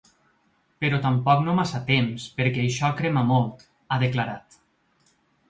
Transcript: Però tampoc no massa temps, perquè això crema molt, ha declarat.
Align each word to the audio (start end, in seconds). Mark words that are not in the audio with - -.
Però 0.83 0.99
tampoc 1.03 1.43
no 1.47 1.53
massa 1.59 1.81
temps, 1.89 2.25
perquè 2.39 2.65
això 2.65 2.91
crema 3.03 3.25
molt, 3.33 3.63
ha 3.97 4.01
declarat. 4.07 4.61